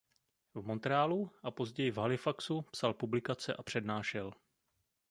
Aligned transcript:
V 0.53 0.61
Montrealu 0.61 1.31
a 1.43 1.51
později 1.51 1.91
v 1.91 1.97
Halifaxu 1.97 2.61
psal 2.71 2.93
publikace 2.93 3.53
a 3.53 3.63
přednášel. 3.63 4.33